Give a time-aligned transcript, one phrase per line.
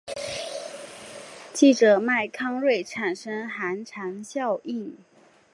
[1.53, 4.97] 记者麦康瑞产生寒蝉效应。